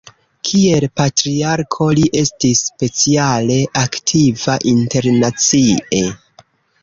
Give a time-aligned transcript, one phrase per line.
[0.49, 6.03] Kiel patriarko li estis speciale aktiva internacie.